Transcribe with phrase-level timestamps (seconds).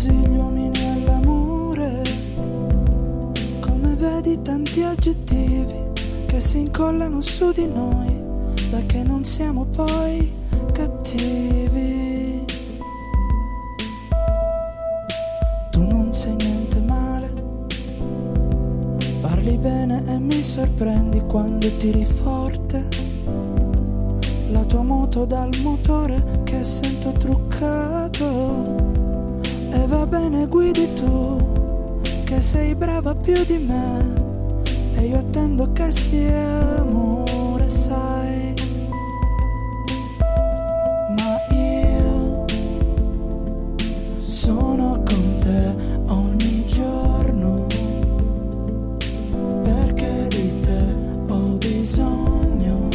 [0.00, 2.02] così gli uomini all'amore.
[3.60, 5.74] Come vedi tanti aggettivi
[6.24, 8.08] che si incollano su di noi,
[8.70, 10.32] da che non siamo poi
[10.72, 12.46] cattivi.
[15.70, 17.30] Tu non sei niente male,
[19.20, 22.88] parli bene e mi sorprendi quando tiri forte.
[24.50, 28.99] La tua moto dal motore che sento truccato.
[29.72, 34.18] E va bene, guidi tu, che sei brava più di me.
[34.94, 38.54] E io attendo che sia amore, sai.
[41.16, 42.44] Ma io
[44.18, 45.74] sono con te
[46.06, 47.66] ogni giorno.
[49.62, 52.88] Perché di te ho bisogno.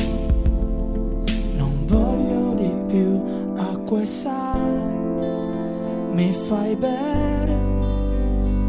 [1.55, 3.21] Non voglio di più
[3.55, 4.74] acqua e sale.
[6.16, 7.58] Mi fai bere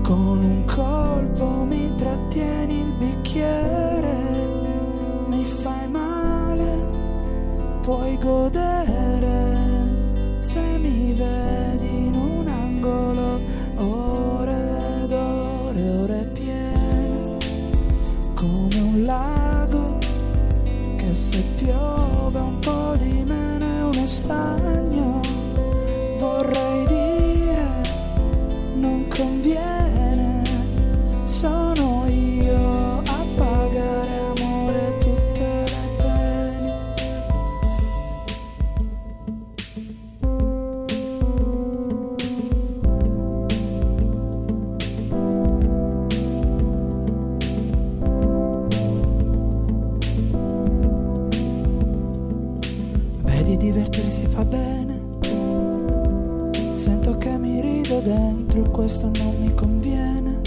[0.02, 4.16] con un colpo mi trattieni il bicchiere,
[5.28, 6.90] mi fai male,
[7.82, 9.58] puoi godere
[10.40, 13.40] se mi vedi in un angolo,
[13.76, 17.36] ore ed ore, piene,
[18.34, 19.98] come un lago
[20.96, 24.65] che se piove un po' di meno è uno stagno,
[53.66, 54.94] divertirsi fa bene.
[56.72, 60.40] Sento che mi rido dentro e questo non mi conviene.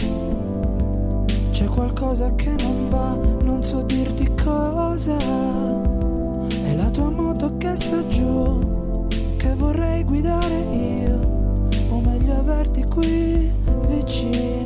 [1.51, 5.17] C'è qualcosa che non va, non so dirti cosa.
[5.17, 11.67] È la tua moto che sta giù, che vorrei guidare io.
[11.89, 13.51] O meglio averti qui
[13.89, 14.58] vicino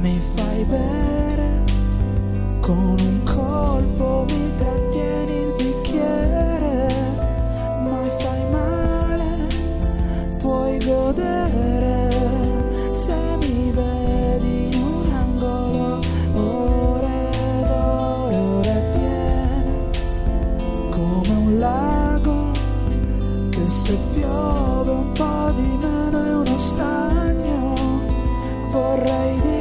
[0.00, 1.64] mi fai bere.
[2.60, 6.88] Con un colpo mi trattieni il bicchiere.
[7.84, 9.46] Ma fai male
[10.38, 12.08] puoi godere.
[12.92, 16.00] Se mi vedi in un angolo
[16.34, 19.90] ore ed ore, ore piene
[20.90, 22.50] come un lago
[23.50, 27.74] che se piove un po' di meno è uno stagno.
[28.70, 29.59] Vorrei dire